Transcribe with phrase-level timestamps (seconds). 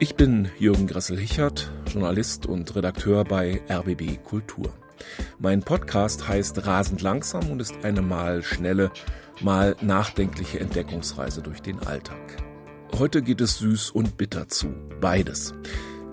[0.00, 4.72] Ich bin Jürgen Gressel-Hichert, Journalist und Redakteur bei RBB Kultur.
[5.40, 8.92] Mein Podcast heißt Rasend langsam und ist eine mal schnelle,
[9.40, 12.36] mal nachdenkliche Entdeckungsreise durch den Alltag.
[12.96, 14.68] Heute geht es süß und bitter zu,
[15.00, 15.52] beides.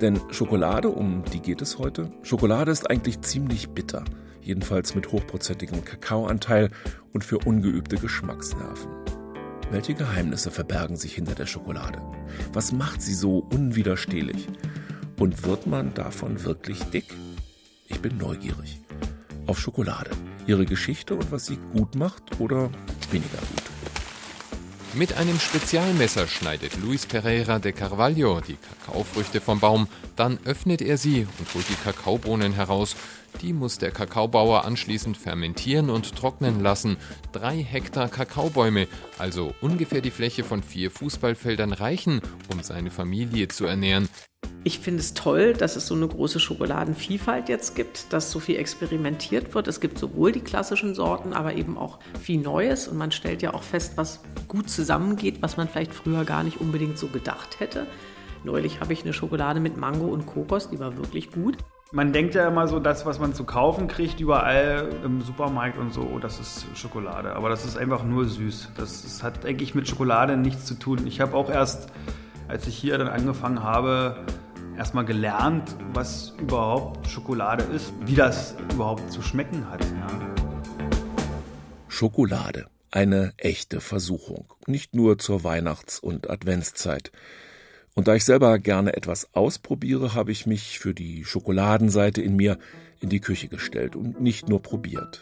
[0.02, 4.04] Denn Schokolade, um die geht es heute, Schokolade ist eigentlich ziemlich bitter,
[4.42, 6.72] jedenfalls mit hochprozentigem Kakaoanteil
[7.14, 8.90] und für ungeübte Geschmacksnerven.
[9.72, 12.00] Welche Geheimnisse verbergen sich hinter der Schokolade?
[12.54, 14.48] Was macht sie so unwiderstehlich?
[15.20, 17.06] Und wird man davon wirklich dick?
[17.88, 18.80] Ich bin neugierig.
[19.48, 20.12] Auf Schokolade,
[20.46, 22.70] ihre Geschichte und was sie gut macht oder
[23.12, 23.64] weniger gut.
[24.94, 28.56] Mit einem Spezialmesser schneidet Luis Pereira de Carvalho die
[28.86, 32.96] Kakaofrüchte vom Baum, dann öffnet er sie und holt die Kakaobohnen heraus.
[33.42, 36.98] Die muss der Kakaobauer anschließend fermentieren und trocknen lassen.
[37.32, 42.22] Drei Hektar Kakaobäume, also ungefähr die Fläche von vier Fußballfeldern reichen,
[42.52, 44.08] um seine Familie zu ernähren.
[44.64, 48.56] Ich finde es toll, dass es so eine große Schokoladenvielfalt jetzt gibt, dass so viel
[48.56, 49.68] experimentiert wird.
[49.68, 52.88] Es gibt sowohl die klassischen Sorten, aber eben auch viel Neues.
[52.88, 56.62] Und man stellt ja auch fest, was gut zusammengeht, was man vielleicht früher gar nicht
[56.62, 57.86] unbedingt so gedacht hätte.
[58.44, 61.58] Neulich habe ich eine Schokolade mit Mango und Kokos, die war wirklich gut.
[61.92, 65.94] Man denkt ja immer so, das, was man zu kaufen kriegt, überall im Supermarkt und
[65.94, 67.36] so, oh, das ist Schokolade.
[67.36, 68.72] Aber das ist einfach nur süß.
[68.76, 71.06] Das, das hat eigentlich mit Schokolade nichts zu tun.
[71.06, 71.90] Ich habe auch erst,
[72.48, 74.26] als ich hier dann angefangen habe,
[74.76, 79.82] erstmal gelernt, was überhaupt Schokolade ist, wie das überhaupt zu schmecken hat.
[79.84, 80.08] Ja.
[81.88, 82.66] Schokolade.
[82.90, 84.52] Eine echte Versuchung.
[84.66, 87.12] Nicht nur zur Weihnachts- und Adventszeit.
[87.98, 92.58] Und da ich selber gerne etwas ausprobiere, habe ich mich für die Schokoladenseite in mir
[93.00, 95.22] in die Küche gestellt und nicht nur probiert.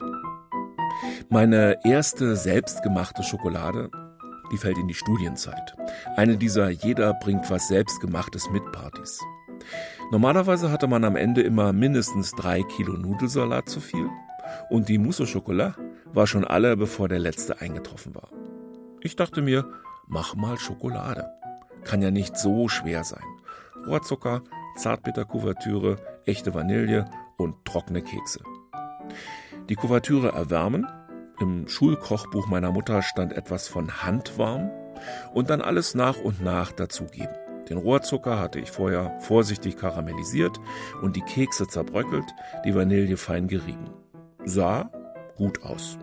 [1.29, 3.91] Meine erste selbstgemachte Schokolade,
[4.51, 5.75] die fällt in die Studienzeit.
[6.15, 9.19] Eine dieser Jeder bringt was Selbstgemachtes mit Partys.
[10.11, 14.09] Normalerweise hatte man am Ende immer mindestens drei Kilo Nudelsalat zu viel
[14.71, 15.75] und die Mousse au Chocolat
[16.11, 18.29] war schon alle, bevor der letzte eingetroffen war.
[19.01, 19.69] Ich dachte mir,
[20.07, 21.29] mach mal Schokolade.
[21.83, 23.23] Kann ja nicht so schwer sein.
[23.85, 24.43] Rohrzucker,
[24.77, 27.05] Zartbitterkuvertüre, echte Vanille
[27.37, 28.41] und trockene Kekse.
[29.69, 30.87] Die Kuvertüre erwärmen.
[31.39, 34.69] Im Schulkochbuch meiner Mutter stand etwas von handwarm
[35.33, 37.35] und dann alles nach und nach dazugeben.
[37.69, 40.59] Den Rohrzucker hatte ich vorher vorsichtig karamellisiert
[41.01, 42.25] und die Kekse zerbröckelt,
[42.65, 43.89] die Vanille fein gerieben.
[44.45, 44.91] Sah
[45.35, 45.97] gut aus.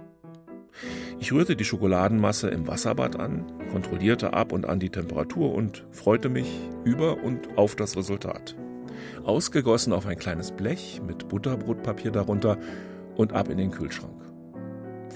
[1.19, 6.29] Ich rührte die Schokoladenmasse im Wasserbad an, kontrollierte ab und an die Temperatur und freute
[6.29, 6.49] mich
[6.85, 8.57] über und auf das Resultat.
[9.25, 12.59] Ausgegossen auf ein kleines Blech mit Butterbrotpapier darunter
[13.17, 14.21] und ab in den Kühlschrank.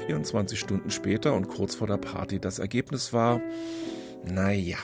[0.07, 3.41] 24 Stunden später und kurz vor der Party das Ergebnis war,
[4.25, 4.79] naja,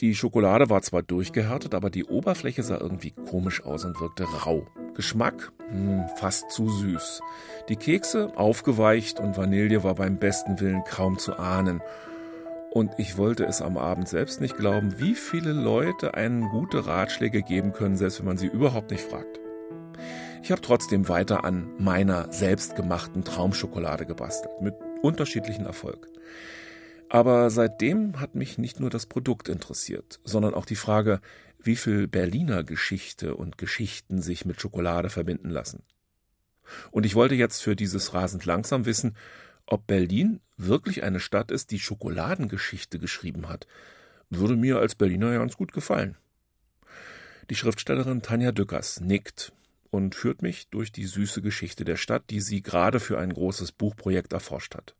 [0.00, 4.66] die Schokolade war zwar durchgehärtet, aber die Oberfläche sah irgendwie komisch aus und wirkte rau.
[4.94, 5.52] Geschmack?
[5.70, 7.20] Hm, fast zu süß.
[7.68, 11.80] Die Kekse aufgeweicht und Vanille war beim besten Willen kaum zu ahnen.
[12.70, 17.42] Und ich wollte es am Abend selbst nicht glauben, wie viele Leute einen gute Ratschläge
[17.42, 19.40] geben können, selbst wenn man sie überhaupt nicht fragt.
[20.42, 26.08] Ich habe trotzdem weiter an meiner selbstgemachten Traumschokolade gebastelt, mit unterschiedlichen Erfolg.
[27.08, 31.20] Aber seitdem hat mich nicht nur das Produkt interessiert, sondern auch die Frage,
[31.64, 35.82] wie viel Berliner Geschichte und Geschichten sich mit Schokolade verbinden lassen.
[36.90, 39.16] Und ich wollte jetzt für dieses rasend langsam wissen,
[39.66, 43.66] ob Berlin wirklich eine Stadt ist, die Schokoladengeschichte geschrieben hat.
[44.30, 46.16] Würde mir als Berliner ja ganz gut gefallen.
[47.50, 49.52] Die Schriftstellerin Tanja Dückers nickt
[49.90, 53.72] und führt mich durch die süße Geschichte der Stadt, die sie gerade für ein großes
[53.72, 54.94] Buchprojekt erforscht hat.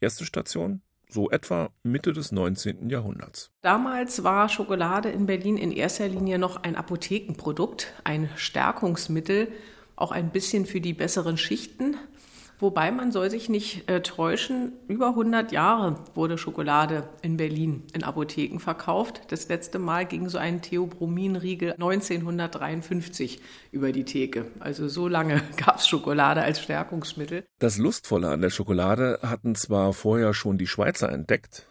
[0.00, 0.82] Erste Station
[1.12, 2.88] so etwa Mitte des 19.
[2.88, 3.50] Jahrhunderts.
[3.62, 9.48] Damals war Schokolade in Berlin in erster Linie noch ein Apothekenprodukt, ein Stärkungsmittel,
[9.96, 11.96] auch ein bisschen für die besseren Schichten.
[12.62, 18.04] Wobei man soll sich nicht äh, täuschen, über 100 Jahre wurde Schokolade in Berlin in
[18.04, 19.22] Apotheken verkauft.
[19.30, 23.40] Das letzte Mal ging so ein Theobrominriegel 1953
[23.72, 24.46] über die Theke.
[24.60, 27.44] Also so lange gab es Schokolade als Stärkungsmittel.
[27.58, 31.66] Das Lustvolle an der Schokolade hatten zwar vorher schon die Schweizer entdeckt.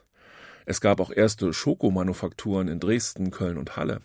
[0.65, 4.01] Es gab auch erste Schokomanufakturen in Dresden, Köln und Halle.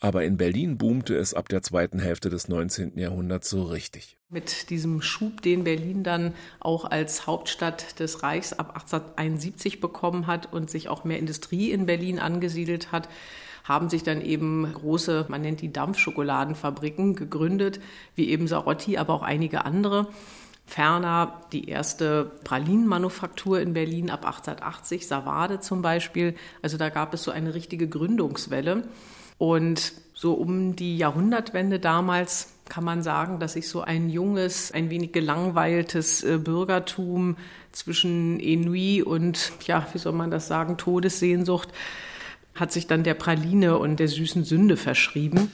[0.00, 2.98] Aber in Berlin boomte es ab der zweiten Hälfte des 19.
[2.98, 4.18] Jahrhunderts so richtig.
[4.28, 10.52] Mit diesem Schub, den Berlin dann auch als Hauptstadt des Reichs ab 1871 bekommen hat
[10.52, 13.08] und sich auch mehr Industrie in Berlin angesiedelt hat,
[13.64, 17.80] haben sich dann eben große, man nennt die Dampfschokoladenfabriken gegründet,
[18.14, 20.08] wie eben Sarotti, aber auch einige andere.
[20.66, 26.34] Ferner die erste Pralinenmanufaktur in Berlin ab 1880, Savade zum Beispiel.
[26.60, 28.82] Also da gab es so eine richtige Gründungswelle.
[29.38, 34.90] Und so um die Jahrhundertwende damals kann man sagen, dass sich so ein junges, ein
[34.90, 37.36] wenig gelangweiltes äh, Bürgertum
[37.70, 41.68] zwischen Ennui und, ja, wie soll man das sagen, Todessehnsucht
[42.54, 45.52] hat sich dann der Praline und der süßen Sünde verschrieben.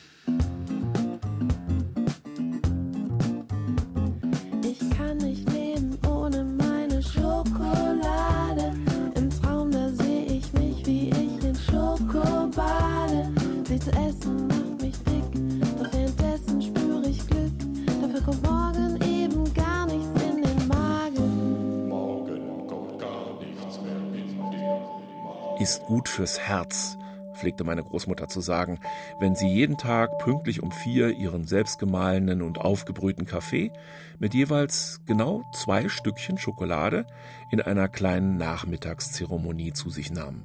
[26.33, 26.99] Fürs Herz,
[27.35, 28.79] pflegte meine Großmutter zu sagen,
[29.21, 33.71] wenn sie jeden Tag pünktlich um vier ihren selbstgemahlenen und aufgebrühten Kaffee
[34.19, 37.07] mit jeweils genau zwei Stückchen Schokolade
[37.51, 40.43] in einer kleinen Nachmittagszeremonie zu sich nahm.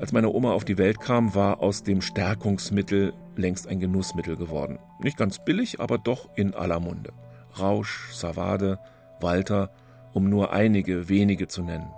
[0.00, 4.78] Als meine Oma auf die Welt kam, war aus dem Stärkungsmittel längst ein Genussmittel geworden.
[5.00, 7.12] Nicht ganz billig, aber doch in aller Munde.
[7.58, 8.80] Rausch, Savade,
[9.20, 9.70] Walter,
[10.12, 11.92] um nur einige wenige zu nennen.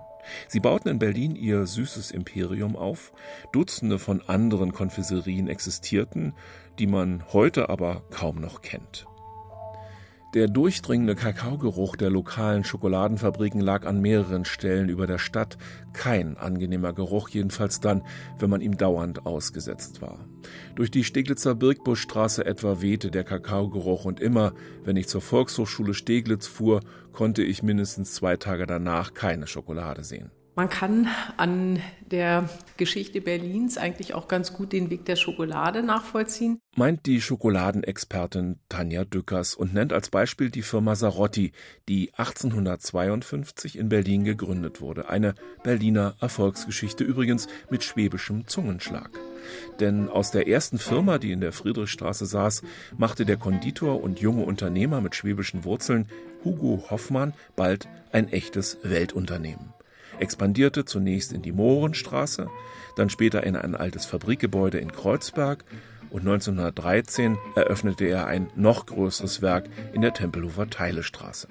[0.48, 3.12] Sie bauten in Berlin ihr süßes Imperium auf,
[3.52, 6.34] Dutzende von anderen Konfiserien existierten,
[6.78, 9.06] die man heute aber kaum noch kennt.
[10.36, 15.56] Der durchdringende Kakaogeruch der lokalen Schokoladenfabriken lag an mehreren Stellen über der Stadt.
[15.94, 18.02] Kein angenehmer Geruch, jedenfalls dann,
[18.38, 20.26] wenn man ihm dauernd ausgesetzt war.
[20.74, 24.52] Durch die Steglitzer Birkbuschstraße etwa wehte der Kakaogeruch und immer,
[24.84, 26.80] wenn ich zur Volkshochschule Steglitz fuhr,
[27.16, 30.30] konnte ich mindestens zwei Tage danach keine Schokolade sehen.
[30.54, 31.80] Man kann an
[32.10, 36.60] der Geschichte Berlins eigentlich auch ganz gut den Weg der Schokolade nachvollziehen.
[36.76, 41.52] Meint die Schokoladenexpertin Tanja Dückers und nennt als Beispiel die Firma Sarotti,
[41.88, 45.08] die 1852 in Berlin gegründet wurde.
[45.08, 49.10] Eine Berliner Erfolgsgeschichte übrigens mit schwäbischem Zungenschlag.
[49.80, 52.62] Denn aus der ersten Firma, die in der Friedrichstraße saß,
[52.96, 56.08] machte der Konditor und junge Unternehmer mit schwäbischen Wurzeln
[56.44, 59.76] Hugo Hoffmann bald ein echtes Weltunternehmen
[60.18, 62.48] expandierte zunächst in die Mohrenstraße,
[62.96, 65.64] dann später in ein altes Fabrikgebäude in Kreuzberg
[66.10, 71.48] und 1913 eröffnete er ein noch größeres Werk in der Tempelhofer Teilestraße.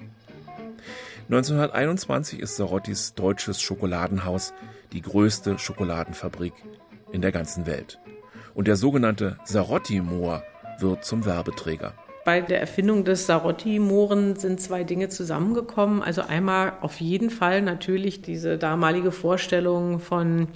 [1.28, 4.54] 1921 ist Sarottis deutsches Schokoladenhaus
[4.92, 6.52] die größte Schokoladenfabrik
[7.12, 7.98] in der ganzen Welt.
[8.54, 10.42] Und der sogenannte Sarotti-Moor
[10.80, 11.94] wird zum Werbeträger.
[12.24, 16.02] Bei der Erfindung des Sarotti-Mohren sind zwei Dinge zusammengekommen.
[16.02, 20.48] Also einmal auf jeden Fall natürlich diese damalige Vorstellung von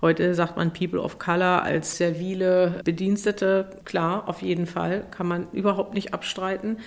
[0.00, 3.68] Heute sagt man People of Color als servile Bedienstete.
[3.84, 6.78] Klar, auf jeden Fall, kann man überhaupt nicht abstreiten.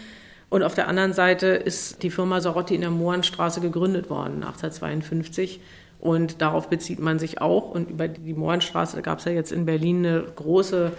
[0.49, 5.59] Und auf der anderen Seite ist die Firma Sarotti in der Mohrenstraße gegründet worden, 1852.
[6.01, 7.69] Und darauf bezieht man sich auch.
[7.69, 10.91] Und über die Mohrenstraße gab es ja jetzt in Berlin eine große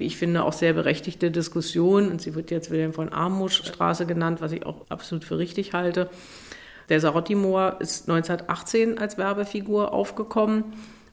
[0.00, 2.10] wie ich finde, auch sehr berechtigte Diskussion.
[2.10, 6.08] Und sie wird jetzt Wilhelm von Armusch-Straße genannt, was ich auch absolut für richtig halte.
[6.88, 10.64] Der Sarotti-Moor ist 1918 als Werbefigur aufgekommen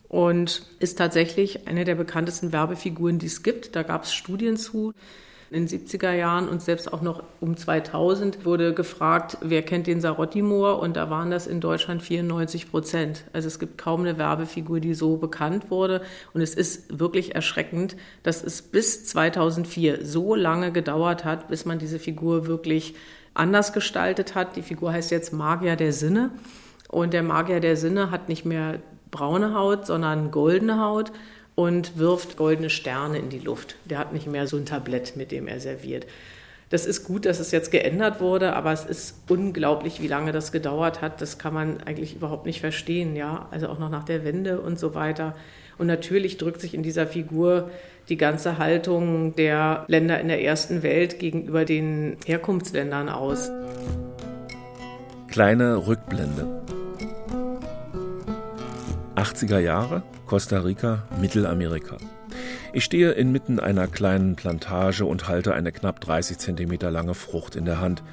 [0.07, 3.75] und ist tatsächlich eine der bekanntesten Werbefiguren, die es gibt.
[3.75, 4.93] Da gab es Studien zu.
[5.49, 10.01] In den 70er Jahren und selbst auch noch um 2000 wurde gefragt, wer kennt den
[10.01, 10.79] Sarotti-Moor?
[10.79, 13.23] Und da waren das in Deutschland 94 Prozent.
[13.31, 16.01] Also es gibt kaum eine Werbefigur, die so bekannt wurde.
[16.33, 21.79] Und es ist wirklich erschreckend, dass es bis 2004 so lange gedauert hat, bis man
[21.79, 22.95] diese Figur wirklich
[23.33, 24.57] anders gestaltet hat.
[24.57, 26.31] Die Figur heißt jetzt Magier der Sinne.
[26.89, 28.79] Und der Magier der Sinne hat nicht mehr
[29.11, 31.13] braune Haut, sondern goldene Haut
[31.57, 33.77] und wirft goldene Sterne in die Luft.
[33.85, 36.05] Der hat nicht mehr so ein Tablett, mit dem er serviert.
[36.69, 40.51] Das ist gut, dass es jetzt geändert wurde, aber es ist unglaublich, wie lange das
[40.51, 41.19] gedauert hat.
[41.19, 43.47] Das kann man eigentlich überhaupt nicht verstehen, ja.
[43.49, 45.35] Also auch noch nach der Wende und so weiter.
[45.79, 47.71] Und natürlich drückt sich in dieser Figur
[48.07, 53.49] die ganze Haltung der Länder in der ersten Welt gegenüber den Herkunftsländern aus.
[55.27, 56.61] Kleine Rückblende.
[59.15, 61.95] 80er Jahre, Costa Rica, Mittelamerika.
[62.73, 67.63] Ich stehe inmitten einer kleinen Plantage und halte eine knapp 30 Zentimeter lange Frucht in
[67.63, 68.03] der Hand.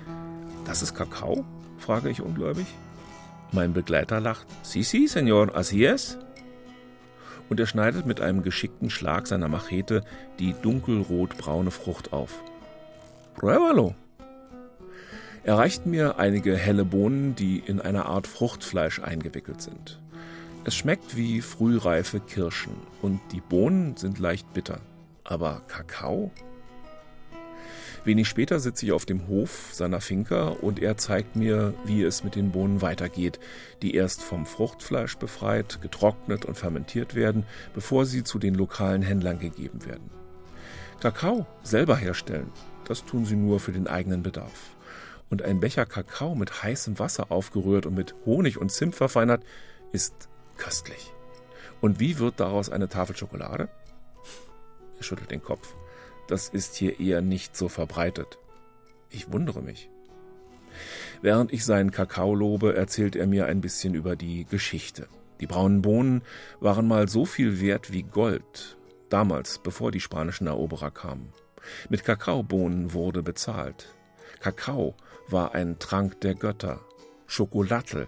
[0.65, 1.45] Das ist Kakao?
[1.77, 2.67] frage ich ungläubig.
[3.51, 4.47] Mein Begleiter lacht.
[4.63, 6.17] Si, si, Senor, así es.
[7.51, 10.05] Und er schneidet mit einem geschickten Schlag seiner Machete
[10.39, 12.45] die dunkelrot-braune Frucht auf.
[13.37, 13.95] Pruébalo!
[15.43, 20.01] Er reicht mir einige helle Bohnen, die in einer Art Fruchtfleisch eingewickelt sind.
[20.67, 24.81] Es schmeckt wie frühreife Kirschen und die Bohnen sind leicht bitter.
[25.23, 26.31] Aber Kakao?
[28.05, 32.25] Wenig später sitze ich auf dem Hof seiner Finca und er zeigt mir, wie es
[32.25, 33.41] mit den Bohnen weitergeht,
[33.83, 37.45] die erst vom Fruchtfleisch befreit, getrocknet und fermentiert werden,
[37.75, 40.09] bevor sie zu den lokalen Händlern gegeben werden.
[41.01, 42.51] Kakao selber herstellen,
[42.87, 44.77] das tun sie nur für den eigenen Bedarf.
[45.29, 49.45] Und ein Becher Kakao mit heißem Wasser aufgerührt und mit Honig und Zimt verfeinert,
[49.93, 51.13] ist köstlich.
[51.81, 53.69] Und wie wird daraus eine Tafel Schokolade?
[54.97, 55.75] Er schüttelt den Kopf.
[56.29, 58.39] Das ist hier eher nicht so verbreitet.
[59.11, 59.91] Ich wundere mich.
[61.23, 65.09] Während ich seinen Kakao lobe, erzählt er mir ein bisschen über die Geschichte.
[65.41, 66.23] Die braunen Bohnen
[66.61, 68.77] waren mal so viel wert wie Gold,
[69.09, 71.33] damals, bevor die spanischen Eroberer kamen.
[71.89, 73.95] Mit Kakaobohnen wurde bezahlt.
[74.41, 74.95] Kakao
[75.29, 76.81] war ein Trank der Götter.
[77.27, 78.07] Schokolatl.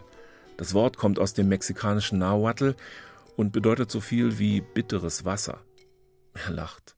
[0.56, 2.74] Das Wort kommt aus dem mexikanischen Nahuatl
[3.36, 5.58] und bedeutet so viel wie bitteres Wasser.
[6.34, 6.96] Er lacht.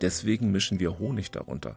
[0.00, 1.76] Deswegen mischen wir Honig darunter.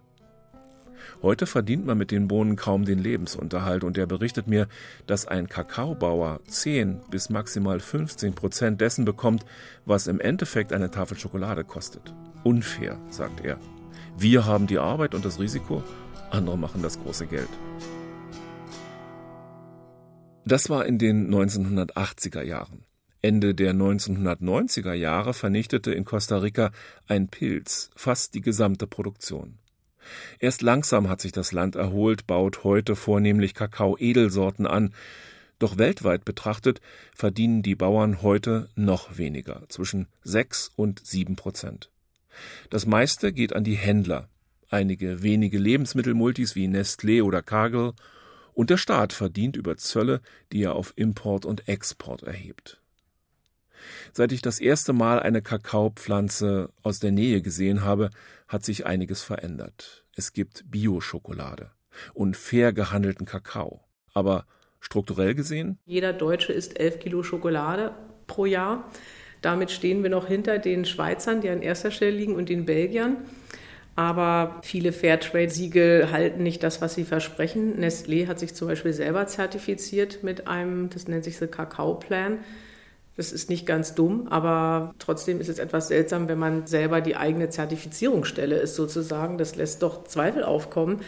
[1.22, 4.68] Heute verdient man mit den Bohnen kaum den Lebensunterhalt und er berichtet mir,
[5.06, 9.46] dass ein Kakaobauer 10 bis maximal 15 Prozent dessen bekommt,
[9.86, 12.14] was im Endeffekt eine Tafel Schokolade kostet.
[12.44, 13.58] Unfair, sagt er.
[14.18, 15.84] Wir haben die Arbeit und das Risiko,
[16.30, 17.50] andere machen das große Geld.
[20.46, 22.84] Das war in den 1980er Jahren.
[23.22, 26.72] Ende der 1990er Jahre vernichtete in Costa Rica
[27.08, 29.58] ein Pilz fast die gesamte Produktion.
[30.40, 34.94] Erst langsam hat sich das Land erholt, baut heute vornehmlich Kakao-Edelsorten an.
[35.60, 36.82] Doch weltweit betrachtet
[37.16, 41.90] verdienen die Bauern heute noch weniger, zwischen sechs und sieben Prozent.
[42.70, 44.28] Das meiste geht an die Händler,
[44.70, 47.94] einige wenige Lebensmittelmultis wie Nestlé oder Cargill,
[48.54, 52.80] und der Staat verdient über Zölle, die er auf Import und Export erhebt.
[54.14, 58.10] Seit ich das erste Mal eine Kakaopflanze aus der Nähe gesehen habe,
[58.48, 60.06] hat sich einiges verändert.
[60.16, 61.72] Es gibt Bio-Schokolade
[62.14, 63.82] und fair gehandelten Kakao.
[64.14, 64.46] Aber
[64.80, 65.80] strukturell gesehen?
[65.86, 67.94] Jeder Deutsche isst 11 Kilo Schokolade
[68.28, 68.90] pro Jahr.
[69.42, 73.18] Damit stehen wir noch hinter den Schweizern, die an erster Stelle liegen, und den Belgiern.
[73.96, 77.80] Aber viele Fairtrade-Siegel halten nicht das, was sie versprechen.
[77.80, 82.40] Nestlé hat sich zum Beispiel selber zertifiziert mit einem, das nennt sich the Kakao Plan.
[83.16, 87.16] Das ist nicht ganz dumm, aber trotzdem ist es etwas seltsam, wenn man selber die
[87.16, 89.38] eigene Zertifizierungsstelle ist sozusagen.
[89.38, 91.02] Das lässt doch Zweifel aufkommen.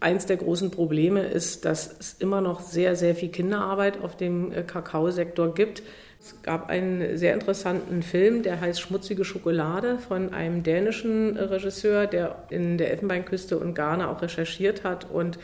[0.00, 4.52] Eins der großen Probleme ist, dass es immer noch sehr, sehr viel Kinderarbeit auf dem
[4.52, 5.82] äh, Kakaosektor gibt.
[6.20, 12.44] Es gab einen sehr interessanten Film, der heißt Schmutzige Schokolade von einem dänischen Regisseur, der
[12.50, 15.38] in der Elfenbeinküste und Ghana auch recherchiert hat und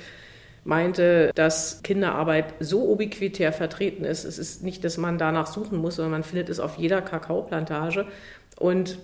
[0.65, 4.25] meinte, dass Kinderarbeit so ubiquitär vertreten ist.
[4.25, 8.07] Es ist nicht, dass man danach suchen muss, sondern man findet es auf jeder Kakaoplantage.
[8.59, 8.99] Und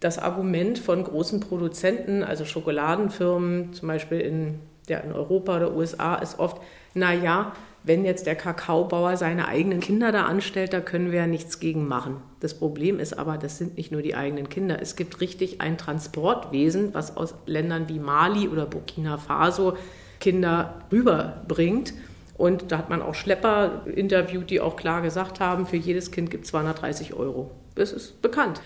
[0.00, 4.58] das Argument von großen Produzenten, also Schokoladenfirmen, zum Beispiel in,
[4.88, 6.60] ja, in Europa oder USA, ist oft,
[6.94, 7.52] na ja,
[7.84, 11.88] wenn jetzt der Kakaobauer seine eigenen Kinder da anstellt, da können wir ja nichts gegen
[11.88, 12.18] machen.
[12.40, 14.80] Das Problem ist aber, das sind nicht nur die eigenen Kinder.
[14.80, 19.76] Es gibt richtig ein Transportwesen, was aus Ländern wie Mali oder Burkina Faso
[20.20, 21.92] Kinder rüberbringt.
[22.38, 26.30] Und da hat man auch Schlepper interviewt, die auch klar gesagt haben, für jedes Kind
[26.30, 27.50] gibt es 230 Euro.
[27.74, 28.60] Das ist bekannt.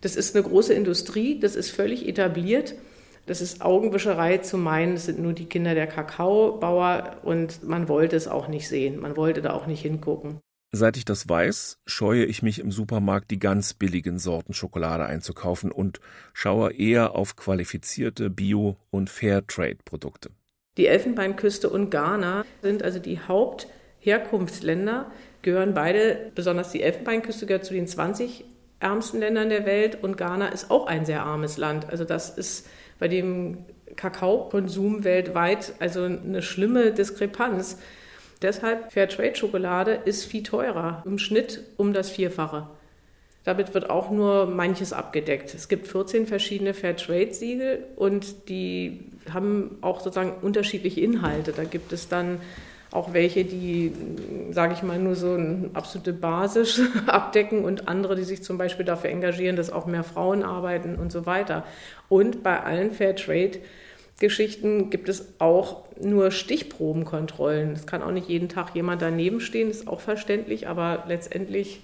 [0.00, 2.74] Das ist eine große Industrie, das ist völlig etabliert.
[3.26, 8.16] Das ist Augenwischerei zu meinen, es sind nur die Kinder der Kakaobauer und man wollte
[8.16, 8.98] es auch nicht sehen.
[9.00, 10.40] Man wollte da auch nicht hingucken.
[10.74, 15.70] Seit ich das weiß, scheue ich mich im Supermarkt die ganz billigen Sorten Schokolade einzukaufen
[15.70, 16.00] und
[16.32, 20.30] schaue eher auf qualifizierte Bio- und Fairtrade-Produkte.
[20.78, 25.10] Die Elfenbeinküste und Ghana sind also die Hauptherkunftsländer,
[25.42, 28.46] gehören beide, besonders die Elfenbeinküste gehört zu den 20
[28.80, 31.90] ärmsten Ländern der Welt und Ghana ist auch ein sehr armes Land.
[31.90, 32.66] Also das ist
[33.02, 33.58] bei dem
[33.96, 37.78] Kakaokonsum weltweit also eine schlimme Diskrepanz.
[38.42, 42.68] Deshalb Fairtrade-Schokolade ist viel teurer, im Schnitt um das Vierfache.
[43.42, 45.52] Damit wird auch nur manches abgedeckt.
[45.52, 49.00] Es gibt 14 verschiedene Fairtrade-Siegel und die
[49.34, 51.50] haben auch sozusagen unterschiedliche Inhalte.
[51.50, 52.40] Da gibt es dann
[52.92, 53.92] auch welche, die,
[54.50, 58.84] sage ich mal, nur so eine absolute Basis abdecken und andere, die sich zum Beispiel
[58.84, 61.64] dafür engagieren, dass auch mehr Frauen arbeiten und so weiter.
[62.08, 67.72] Und bei allen Fairtrade-Geschichten gibt es auch nur Stichprobenkontrollen.
[67.72, 71.82] Es kann auch nicht jeden Tag jemand daneben stehen, ist auch verständlich, aber letztendlich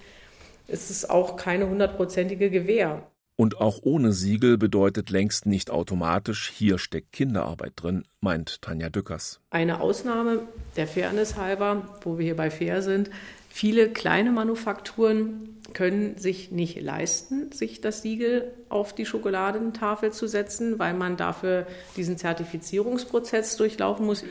[0.67, 3.01] ist es auch keine hundertprozentige Gewähr.
[3.39, 9.39] Und auch ohne Siegel bedeutet längst nicht automatisch, hier steckt Kinderarbeit drin, meint Tanja Dückers.
[9.49, 10.41] Eine Ausnahme
[10.75, 13.09] der Fairness halber, wo wir hier bei Fair sind,
[13.47, 20.77] viele kleine Manufakturen können sich nicht leisten, sich das Siegel auf die Schokoladentafel zu setzen,
[20.77, 21.65] weil man dafür
[21.95, 24.25] diesen Zertifizierungsprozess durchlaufen muss.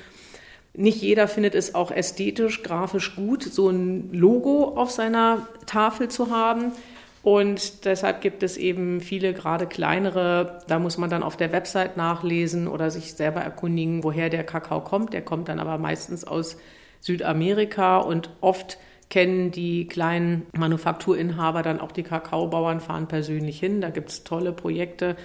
[0.74, 6.30] Nicht jeder findet es auch ästhetisch, grafisch gut, so ein Logo auf seiner Tafel zu
[6.30, 6.72] haben.
[7.22, 11.96] Und deshalb gibt es eben viele, gerade kleinere, da muss man dann auf der Website
[11.96, 15.12] nachlesen oder sich selber erkundigen, woher der Kakao kommt.
[15.12, 16.56] Der kommt dann aber meistens aus
[17.00, 18.78] Südamerika und oft
[19.10, 23.80] kennen die kleinen Manufakturinhaber dann auch die Kakaobauern, fahren persönlich hin.
[23.80, 25.16] Da gibt es tolle Projekte.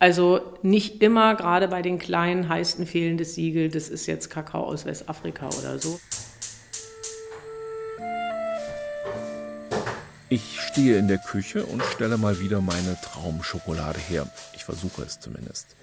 [0.00, 4.64] Also nicht immer, gerade bei den kleinen, heißt ein fehlendes Siegel, das ist jetzt Kakao
[4.64, 5.98] aus Westafrika oder so.
[10.30, 14.26] Ich stehe in der Küche und stelle mal wieder meine Traumschokolade her.
[14.54, 15.74] Ich versuche es zumindest.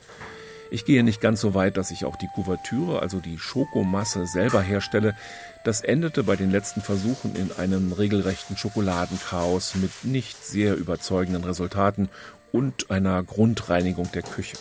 [0.70, 4.62] Ich gehe nicht ganz so weit, dass ich auch die Kuvertüre, also die Schokomasse, selber
[4.62, 5.16] herstelle.
[5.64, 12.10] Das endete bei den letzten Versuchen in einem regelrechten Schokoladenchaos mit nicht sehr überzeugenden Resultaten
[12.52, 14.58] und einer Grundreinigung der Küche.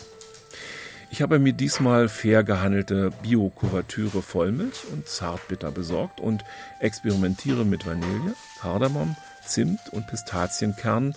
[1.11, 6.43] Ich habe mir diesmal fair gehandelte Bio-Kuvertüre Vollmilch und Zartbitter besorgt und
[6.79, 9.15] experimentiere mit Vanille, Kardamom,
[9.45, 11.15] Zimt und Pistazienkernen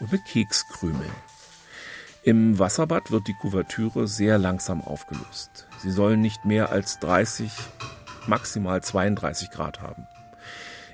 [0.00, 1.10] und mit Kekskrümeln.
[2.22, 5.66] Im Wasserbad wird die Kuvertüre sehr langsam aufgelöst.
[5.78, 7.50] Sie soll nicht mehr als 30,
[8.26, 10.06] maximal 32 Grad haben.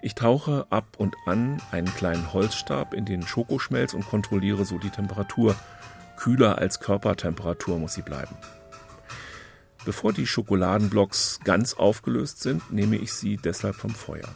[0.03, 4.91] Ich tauche ab und an einen kleinen Holzstab in den Schokoschmelz und kontrolliere so die
[4.91, 5.57] Temperatur.
[6.17, 8.37] Kühler als Körpertemperatur muss sie bleiben.
[9.87, 14.29] Bevor die Schokoladenblocks ganz aufgelöst sind, nehme ich sie deshalb vom Feuer.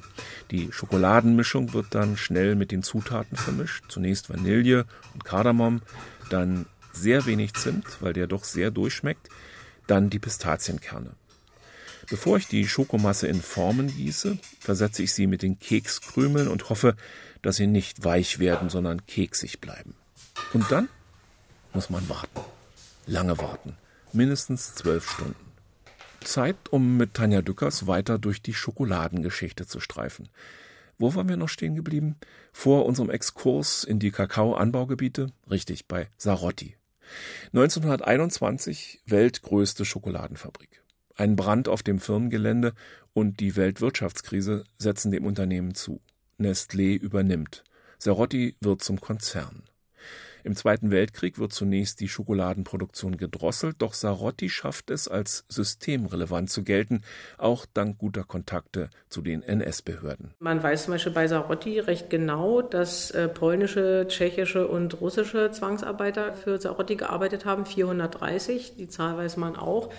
[0.52, 3.82] Die Schokoladenmischung wird dann schnell mit den Zutaten vermischt.
[3.88, 5.82] Zunächst Vanille und Kardamom,
[6.28, 9.28] dann sehr wenig Zimt, weil der doch sehr durchschmeckt,
[9.88, 11.10] dann die Pistazienkerne.
[12.08, 16.94] Bevor ich die Schokomasse in Formen gieße, versetze ich sie mit den Kekskrümeln und hoffe,
[17.42, 19.94] dass sie nicht weich werden, sondern keksig bleiben.
[20.52, 20.88] Und dann
[21.72, 22.40] muss man warten.
[23.08, 23.76] Lange warten
[24.14, 25.50] mindestens zwölf Stunden.
[26.24, 30.28] Zeit, um mit Tanja Dückers weiter durch die Schokoladengeschichte zu streifen.
[30.98, 32.16] Wo waren wir noch stehen geblieben?
[32.52, 35.32] Vor unserem Exkurs in die Kakaoanbaugebiete?
[35.50, 36.76] Richtig, bei Sarotti.
[37.54, 40.82] 1921 weltgrößte Schokoladenfabrik.
[41.16, 42.74] Ein Brand auf dem Firmengelände
[43.12, 46.00] und die Weltwirtschaftskrise setzen dem Unternehmen zu.
[46.38, 47.64] Nestlé übernimmt.
[47.98, 49.64] Sarotti wird zum Konzern.
[50.44, 56.62] Im Zweiten Weltkrieg wird zunächst die Schokoladenproduktion gedrosselt, doch Sarotti schafft es, als systemrelevant zu
[56.62, 57.02] gelten,
[57.38, 60.34] auch dank guter Kontakte zu den NS-Behörden.
[60.38, 66.34] Man weiß zum Beispiel bei Sarotti recht genau, dass äh, polnische, tschechische und russische Zwangsarbeiter
[66.34, 69.90] für Sarotti gearbeitet haben, 430, die Zahl weiß man auch.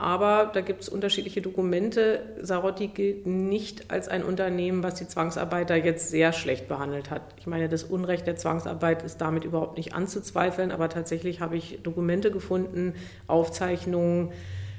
[0.00, 2.22] Aber da gibt es unterschiedliche Dokumente.
[2.40, 7.20] Sarotti gilt nicht als ein Unternehmen, was die Zwangsarbeiter jetzt sehr schlecht behandelt hat.
[7.36, 11.80] Ich meine, das Unrecht der Zwangsarbeit ist damit überhaupt nicht anzuzweifeln, aber tatsächlich habe ich
[11.82, 12.94] Dokumente gefunden,
[13.26, 14.32] Aufzeichnungen,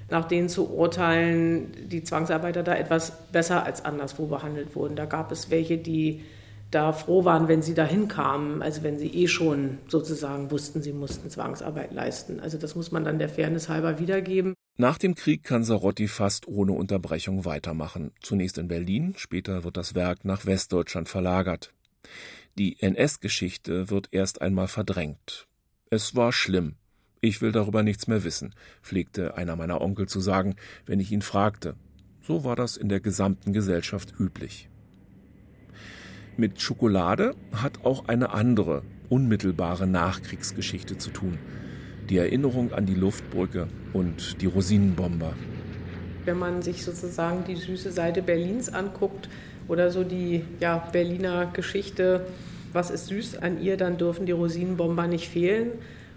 [0.09, 4.95] nach denen zu urteilen, die Zwangsarbeiter da etwas besser als anderswo behandelt wurden.
[4.95, 6.23] Da gab es welche, die
[6.71, 10.93] da froh waren, wenn sie dahin kamen, also wenn sie eh schon sozusagen wussten, sie
[10.93, 12.39] mussten Zwangsarbeit leisten.
[12.39, 14.55] Also das muss man dann der Fairness halber wiedergeben.
[14.81, 18.13] Nach dem Krieg kann Sarotti fast ohne Unterbrechung weitermachen.
[18.19, 21.71] Zunächst in Berlin, später wird das Werk nach Westdeutschland verlagert.
[22.57, 25.47] Die NS-Geschichte wird erst einmal verdrängt.
[25.91, 26.77] Es war schlimm.
[27.19, 30.55] Ich will darüber nichts mehr wissen, pflegte einer meiner Onkel zu sagen,
[30.87, 31.75] wenn ich ihn fragte.
[32.23, 34.67] So war das in der gesamten Gesellschaft üblich.
[36.37, 41.37] Mit Schokolade hat auch eine andere, unmittelbare Nachkriegsgeschichte zu tun.
[42.11, 45.31] Die Erinnerung an die Luftbrücke und die Rosinenbomber.
[46.25, 49.29] Wenn man sich sozusagen die süße Seite Berlins anguckt
[49.69, 52.27] oder so die ja, Berliner Geschichte,
[52.73, 55.71] was ist süß an ihr, dann dürfen die Rosinenbomber nicht fehlen.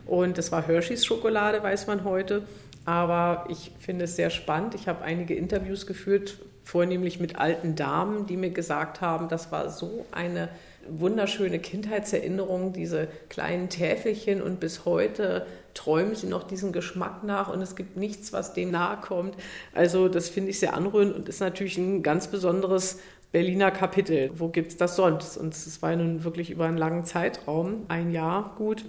[0.04, 2.42] Und das war Hershey's Schokolade, weiß man heute.
[2.84, 4.74] Aber ich finde es sehr spannend.
[4.74, 9.70] Ich habe einige Interviews geführt vornehmlich mit alten Damen, die mir gesagt haben, das war
[9.70, 10.48] so eine
[10.88, 17.60] wunderschöne Kindheitserinnerung, diese kleinen Täfelchen und bis heute träumen sie noch diesen Geschmack nach und
[17.60, 19.36] es gibt nichts, was dem nahe kommt.
[19.72, 23.00] Also das finde ich sehr anrührend und ist natürlich ein ganz besonderes
[23.32, 24.30] Berliner Kapitel.
[24.34, 25.36] Wo gibt es das sonst?
[25.36, 28.84] Und es war nun wirklich über einen langen Zeitraum, ein Jahr gut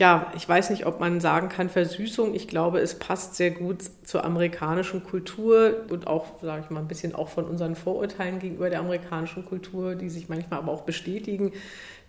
[0.00, 2.34] ja, ich weiß nicht, ob man sagen kann Versüßung.
[2.34, 6.88] Ich glaube, es passt sehr gut zur amerikanischen Kultur und auch, sage ich mal, ein
[6.88, 11.52] bisschen auch von unseren Vorurteilen gegenüber der amerikanischen Kultur, die sich manchmal aber auch bestätigen.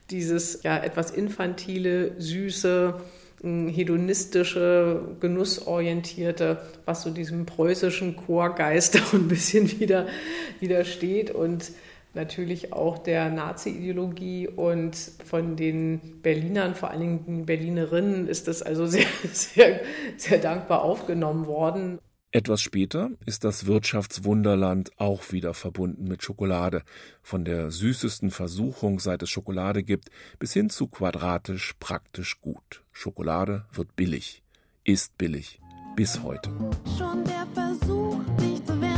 [0.09, 2.95] dieses ja etwas infantile, süße,
[3.43, 10.07] hedonistische, genussorientierte, was so diesem preußischen Chorgeist auch ein bisschen wieder
[10.61, 11.71] widersteht und
[12.13, 14.95] natürlich auch der Nazi-Ideologie und
[15.25, 19.81] von den Berlinern, vor allen Dingen den Berlinerinnen, ist das also sehr, sehr,
[20.17, 21.99] sehr dankbar aufgenommen worden.
[22.33, 26.83] Etwas später ist das Wirtschaftswunderland auch wieder verbunden mit Schokolade,
[27.21, 32.83] von der süßesten Versuchung, seit es Schokolade gibt, bis hin zu quadratisch praktisch gut.
[32.93, 34.43] Schokolade wird billig,
[34.85, 35.59] ist billig,
[35.97, 36.49] bis heute.
[36.97, 38.90] Schon der Versuch, dich zu werden,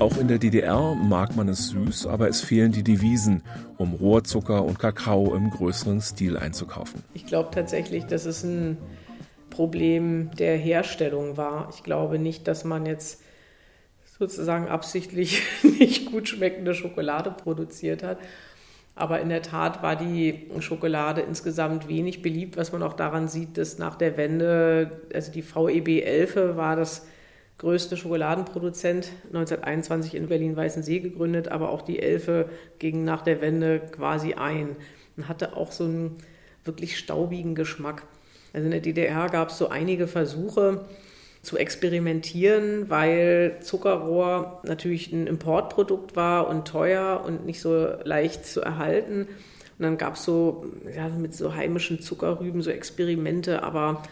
[0.00, 3.42] Auch in der DDR mag man es süß, aber es fehlen die Devisen
[3.78, 7.02] um Rohrzucker und Kakao im größeren Stil einzukaufen.
[7.14, 8.78] Ich glaube tatsächlich, dass es ein
[9.50, 11.68] Problem der Herstellung war.
[11.74, 13.22] Ich glaube nicht, dass man jetzt
[14.20, 15.42] sozusagen absichtlich
[15.80, 18.18] nicht gut schmeckende Schokolade produziert hat.
[18.94, 23.58] Aber in der Tat war die Schokolade insgesamt wenig beliebt, was man auch daran sieht,
[23.58, 27.04] dass nach der Wende, also die VEB Elfe war das
[27.58, 34.34] größte Schokoladenproduzent, 1921 in Berlin-Weißensee gegründet, aber auch die Elfe ging nach der Wende quasi
[34.34, 34.76] ein
[35.16, 36.18] und hatte auch so einen
[36.64, 38.04] wirklich staubigen Geschmack.
[38.52, 40.84] Also in der DDR gab es so einige Versuche
[41.42, 48.60] zu experimentieren, weil Zuckerrohr natürlich ein Importprodukt war und teuer und nicht so leicht zu
[48.60, 49.22] erhalten.
[49.78, 54.02] Und dann gab es so ja, mit so heimischen Zuckerrüben so Experimente, aber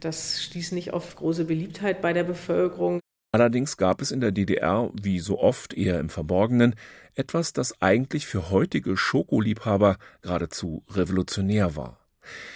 [0.00, 3.00] das stieß nicht auf große Beliebtheit bei der Bevölkerung.
[3.32, 6.74] Allerdings gab es in der DDR, wie so oft eher im Verborgenen,
[7.14, 12.00] etwas, das eigentlich für heutige Schokoliebhaber geradezu revolutionär war.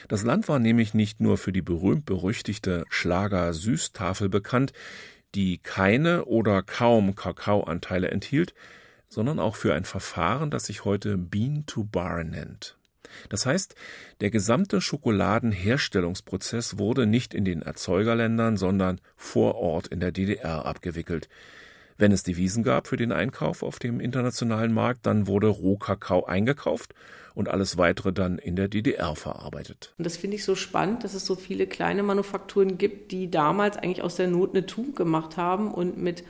[0.08, 4.72] Das Land war nämlich nicht nur für die berühmt-berüchtigte Schlager-Süßtafel bekannt,
[5.34, 8.54] die keine oder kaum Kakaoanteile enthielt,
[9.08, 12.79] sondern auch für ein Verfahren, das sich heute Bean to Bar nennt.
[13.28, 13.74] Das heißt,
[14.20, 21.28] der gesamte Schokoladenherstellungsprozess wurde nicht in den Erzeugerländern, sondern vor Ort in der DDR abgewickelt.
[22.00, 26.94] Wenn es Devisen gab für den Einkauf auf dem internationalen Markt, dann wurde Rohkakao eingekauft
[27.34, 29.92] und alles weitere dann in der DDR verarbeitet.
[29.98, 33.76] Und das finde ich so spannend, dass es so viele kleine Manufakturen gibt, die damals
[33.76, 36.24] eigentlich aus der Not eine Tugend gemacht haben und mit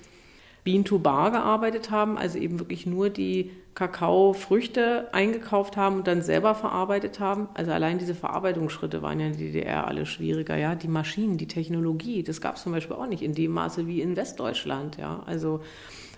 [0.64, 6.23] Bean to Bar gearbeitet haben, also eben wirklich nur die Kakaofrüchte eingekauft haben und dann
[6.23, 7.49] selber verarbeitet haben.
[7.55, 10.75] Also allein diese Verarbeitungsschritte waren ja in der DDR alle schwieriger, ja.
[10.75, 14.03] Die Maschinen, die Technologie, das gab es zum Beispiel auch nicht in dem Maße wie
[14.03, 15.23] in Westdeutschland, ja.
[15.25, 15.61] Also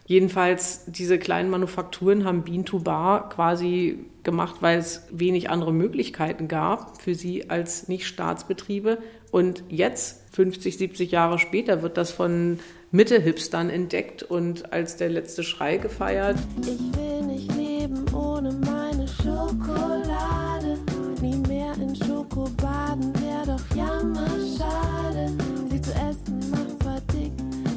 [0.06, 6.48] jedenfalls diese kleinen Manufakturen haben Bean to Bar quasi gemacht, weil es wenig andere Möglichkeiten
[6.48, 8.98] gab für sie als Nicht-Staatsbetriebe.
[9.30, 12.58] Und jetzt, 50, 70 Jahre später, wird das von
[12.94, 16.36] Mitte-Hipstern entdeckt und als der letzte Schrei gefeiert.
[16.60, 20.76] Ich will nicht leben ohne meine Schokolade.
[21.22, 25.32] Nie mehr in Schokobaden, wär doch jammerschade.
[25.70, 27.32] Sie zu essen macht zwar dick,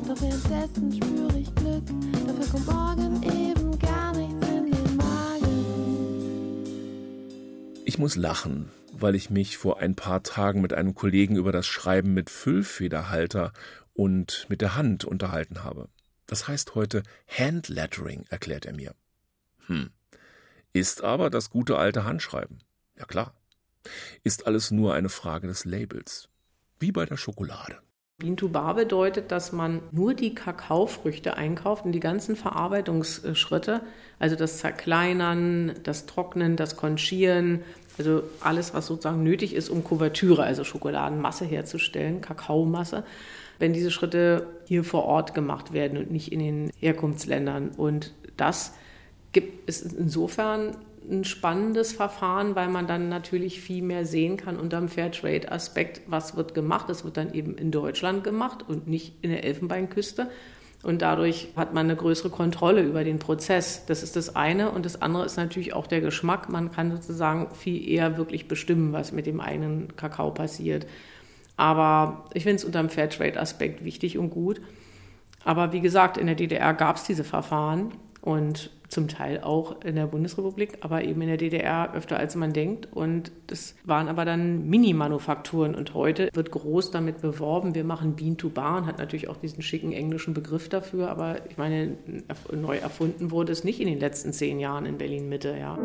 [0.05, 1.85] doch währenddessen spüre ich Glück.
[2.27, 6.65] Dafür kommt morgen eben gar nichts in den Magen.
[7.85, 11.67] Ich muss lachen, weil ich mich vor ein paar Tagen mit einem Kollegen über das
[11.67, 13.53] Schreiben mit Füllfederhalter
[13.95, 15.89] und mit der Hand unterhalten habe.
[16.27, 18.93] Das heißt heute Handlettering, erklärt er mir.
[19.67, 19.89] Hm.
[20.73, 22.59] Ist aber das gute alte Handschreiben.
[22.97, 23.33] Ja klar.
[24.23, 26.29] Ist alles nur eine Frage des Labels.
[26.79, 27.79] Wie bei der Schokolade.
[28.17, 33.81] Bean to Bar bedeutet, dass man nur die Kakaofrüchte einkauft und die ganzen Verarbeitungsschritte,
[34.19, 37.63] also das Zerkleinern, das Trocknen, das Konchieren,
[37.97, 43.03] also alles, was sozusagen nötig ist, um Kuvertüre, also Schokoladenmasse herzustellen, Kakaomasse,
[43.59, 47.69] wenn diese Schritte hier vor Ort gemacht werden und nicht in den Herkunftsländern.
[47.77, 48.73] Und das
[49.31, 50.77] gibt es insofern
[51.09, 56.35] ein spannendes Verfahren, weil man dann natürlich viel mehr sehen kann unter dem Fairtrade-Aspekt, was
[56.35, 56.89] wird gemacht.
[56.89, 60.29] Es wird dann eben in Deutschland gemacht und nicht in der Elfenbeinküste.
[60.83, 63.85] Und dadurch hat man eine größere Kontrolle über den Prozess.
[63.87, 64.69] Das ist das eine.
[64.69, 66.49] Und das andere ist natürlich auch der Geschmack.
[66.49, 70.85] Man kann sozusagen viel eher wirklich bestimmen, was mit dem eigenen Kakao passiert.
[71.57, 74.61] Aber ich finde es unter dem Fairtrade-Aspekt wichtig und gut.
[75.43, 79.95] Aber wie gesagt, in der DDR gab es diese Verfahren und zum Teil auch in
[79.95, 82.87] der Bundesrepublik, aber eben in der DDR öfter als man denkt.
[82.91, 85.75] Und das waren aber dann Mini-Manufakturen.
[85.75, 89.37] Und heute wird groß damit beworben, wir machen Bean to Bar und hat natürlich auch
[89.37, 91.09] diesen schicken englischen Begriff dafür.
[91.09, 91.97] Aber ich meine,
[92.51, 95.77] neu erfunden wurde es nicht in den letzten zehn Jahren in Berlin-Mitte, ja.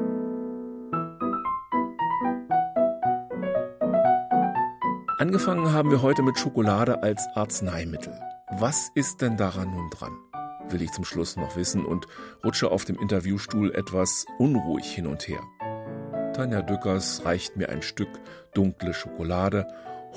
[5.21, 8.19] Angefangen haben wir heute mit Schokolade als Arzneimittel.
[8.53, 10.17] Was ist denn daran nun dran?
[10.71, 12.07] will ich zum Schluss noch wissen und
[12.43, 15.41] rutsche auf dem Interviewstuhl etwas unruhig hin und her.
[16.33, 18.09] Tanja Dückers reicht mir ein Stück
[18.55, 19.67] dunkle Schokolade,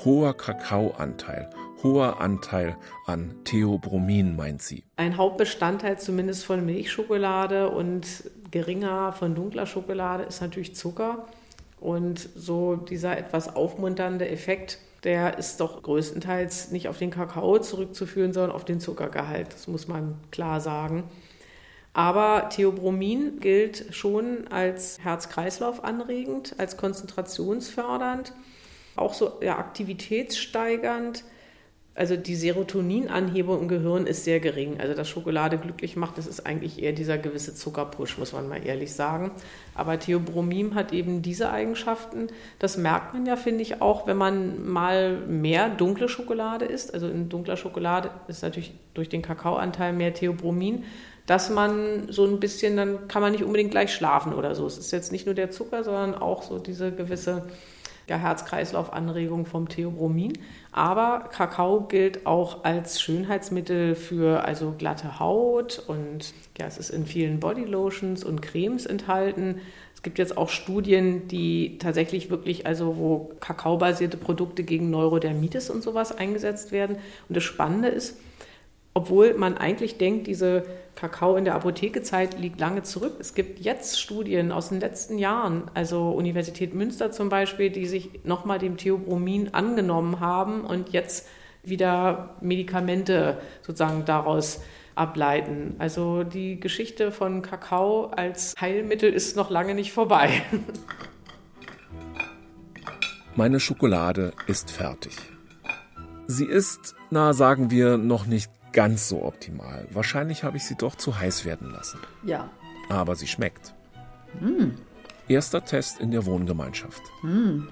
[0.06, 1.50] hoher Kakaoanteil,
[1.82, 4.84] hoher Anteil an Theobromin, meint sie.
[4.96, 8.06] Ein Hauptbestandteil zumindest von Milchschokolade und
[8.50, 11.26] geringer von dunkler Schokolade ist natürlich Zucker.
[11.78, 18.32] Und so dieser etwas aufmunternde Effekt, der ist doch größtenteils nicht auf den Kakao zurückzuführen,
[18.32, 19.52] sondern auf den Zuckergehalt.
[19.52, 21.04] Das muss man klar sagen.
[21.92, 28.32] Aber Theobromin gilt schon als Herz-Kreislauf anregend, als konzentrationsfördernd,
[28.96, 31.22] auch so ja, aktivitätssteigernd
[31.96, 34.80] also die Serotoninanhebung im Gehirn ist sehr gering.
[34.80, 38.66] Also dass Schokolade glücklich macht, das ist eigentlich eher dieser gewisse Zuckerpush, muss man mal
[38.66, 39.30] ehrlich sagen.
[39.76, 42.28] Aber Theobromim hat eben diese Eigenschaften.
[42.58, 46.92] Das merkt man ja, finde ich, auch, wenn man mal mehr dunkle Schokolade isst.
[46.92, 50.84] Also in dunkler Schokolade ist natürlich durch den Kakaoanteil mehr Theobromin
[51.26, 54.66] dass man so ein bisschen, dann kann man nicht unbedingt gleich schlafen oder so.
[54.66, 57.46] Es ist jetzt nicht nur der Zucker, sondern auch so diese gewisse
[58.08, 60.32] ja, Herz-Kreislauf-Anregung vom Theobromin.
[60.72, 67.06] Aber Kakao gilt auch als Schönheitsmittel für also glatte Haut und ja, es ist in
[67.06, 69.60] vielen Bodylotions und Cremes enthalten.
[69.94, 75.82] Es gibt jetzt auch Studien, die tatsächlich wirklich, also wo kakaobasierte Produkte gegen Neurodermitis und
[75.82, 76.96] sowas eingesetzt werden.
[77.28, 78.18] Und das Spannende ist,
[78.92, 80.64] obwohl man eigentlich denkt, diese
[80.96, 83.14] Kakao in der Apothekezeit liegt lange zurück.
[83.18, 88.24] Es gibt jetzt Studien aus den letzten Jahren, also Universität Münster zum Beispiel, die sich
[88.24, 91.26] nochmal dem Theobromin angenommen haben und jetzt
[91.62, 94.62] wieder Medikamente sozusagen daraus
[94.94, 95.74] ableiten.
[95.78, 100.42] Also die Geschichte von Kakao als Heilmittel ist noch lange nicht vorbei.
[103.36, 105.16] Meine Schokolade ist fertig.
[106.28, 109.86] Sie ist, na sagen wir, noch nicht ganz so optimal.
[109.90, 112.00] Wahrscheinlich habe ich sie doch zu heiß werden lassen.
[112.24, 112.50] Ja.
[112.90, 113.72] Aber sie schmeckt.
[114.40, 114.72] Mm.
[115.28, 117.02] Erster Test in der Wohngemeinschaft.
[117.22, 117.68] Mm.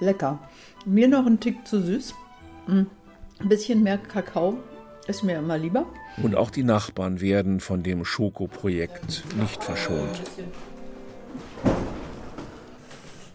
[0.00, 0.40] Lecker.
[0.84, 2.14] Mir noch ein Tick zu süß.
[2.66, 2.82] Mm.
[3.38, 4.58] Ein bisschen mehr Kakao
[5.06, 5.86] ist mir immer lieber.
[6.22, 10.22] Und auch die Nachbarn werden von dem Schoko-Projekt nicht verschont.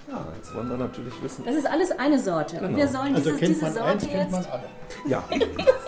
[0.10, 1.46] Ja, jetzt wollen wir natürlich wissen.
[1.46, 2.58] Das ist alles eine Sorte.
[2.58, 2.70] Genau.
[2.70, 4.14] Und wir sollen also dieses, kennt diese man Sorte eins, jetzt.
[4.14, 4.64] kennt man alle.
[5.06, 5.24] Ja.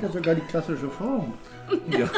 [0.00, 1.34] Hat ja sogar die klassische Form.
[1.90, 2.08] Ja.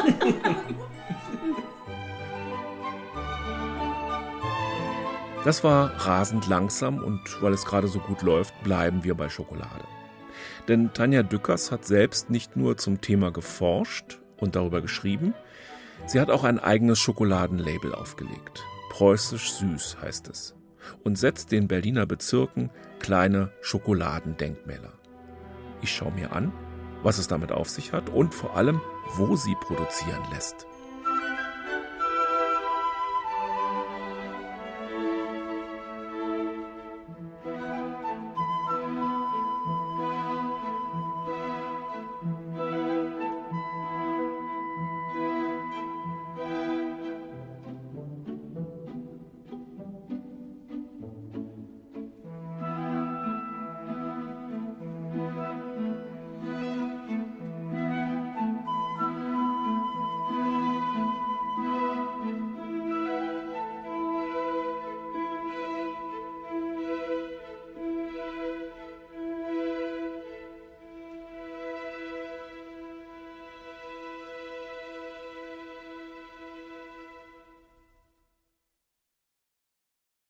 [5.43, 9.83] Das war rasend langsam und weil es gerade so gut läuft, bleiben wir bei Schokolade.
[10.69, 15.33] Denn Tanja Dückers hat selbst nicht nur zum Thema geforscht und darüber geschrieben,
[16.05, 18.63] sie hat auch ein eigenes Schokoladenlabel aufgelegt.
[18.91, 20.55] Preußisch süß heißt es.
[21.03, 22.69] Und setzt den Berliner Bezirken
[22.99, 24.93] kleine Schokoladendenkmäler.
[25.81, 26.53] Ich schaue mir an,
[27.03, 28.81] was es damit auf sich hat und vor allem,
[29.15, 30.67] wo sie produzieren lässt.